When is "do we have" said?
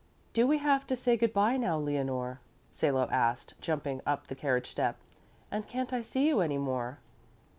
0.33-0.87